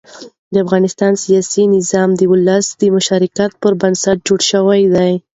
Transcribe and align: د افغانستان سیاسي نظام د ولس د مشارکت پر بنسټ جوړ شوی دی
د 0.53 0.55
افغانستان 0.65 1.13
سیاسي 1.23 1.63
نظام 1.75 2.09
د 2.15 2.21
ولس 2.31 2.65
د 2.81 2.83
مشارکت 2.95 3.51
پر 3.61 3.73
بنسټ 3.81 4.17
جوړ 4.27 4.39
شوی 4.51 4.81
دی 4.95 5.11